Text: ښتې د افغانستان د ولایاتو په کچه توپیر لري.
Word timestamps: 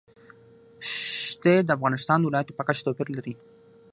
ښتې 1.27 1.55
د 1.63 1.69
افغانستان 1.77 2.17
د 2.19 2.25
ولایاتو 2.27 2.57
په 2.57 2.63
کچه 2.67 2.81
توپیر 2.85 3.07
لري. 3.17 3.33